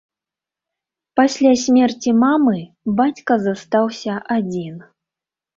[1.19, 2.57] Пасля смерці мамы
[3.01, 4.85] бацька заставаўся адзін.